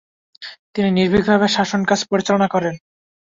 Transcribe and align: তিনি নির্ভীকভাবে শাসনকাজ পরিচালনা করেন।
তিনি 0.73 0.89
নির্ভীকভাবে 0.91 1.47
শাসনকাজ 1.55 1.99
পরিচালনা 2.11 2.47
করেন। 2.53 2.73